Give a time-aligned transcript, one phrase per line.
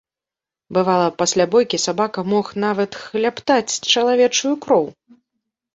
[0.77, 4.85] Бывала, пасля бойкі сабака мог нават хлябтаць чалавечую кроў.